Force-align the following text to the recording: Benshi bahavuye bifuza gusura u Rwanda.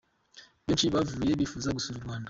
Benshi 0.65 0.91
bahavuye 0.93 1.33
bifuza 1.41 1.75
gusura 1.77 1.97
u 1.99 2.03
Rwanda. 2.05 2.19